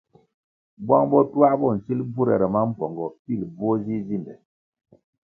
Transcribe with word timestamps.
Bwang 0.85 1.05
botuā 1.11 1.49
bo 1.59 1.67
nsil 1.75 1.99
bvurere 2.09 2.47
mambpongo 2.53 3.05
pilʼ 3.23 3.49
bvuo 3.55 3.73
zi 3.83 3.95
zinde. 4.07 4.33